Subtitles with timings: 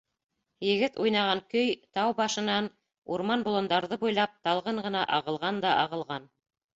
[0.67, 1.67] Егет уйнаған көй
[1.97, 2.69] тау башынан,
[3.17, 6.27] урман-болондарҙы буйлап талғын ғына ағылған да ағылған.